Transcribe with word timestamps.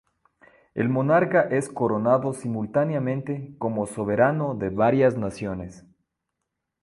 El 0.73 0.89
monarca 0.89 1.41
es 1.41 1.69
coronado 1.69 2.33
simultáneamente 2.33 3.53
como 3.59 3.85
soberano 3.85 4.55
de 4.55 4.71
varias 4.71 5.15
naciones. 5.15 5.85